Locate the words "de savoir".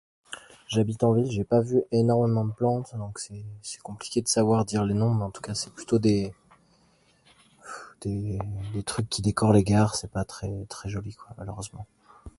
4.23-4.65